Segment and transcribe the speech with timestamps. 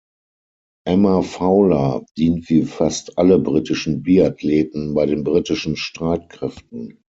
[0.83, 7.03] Emma Fowler dient wie fast alle britischen Biathleten bei den britischen Streitkräften.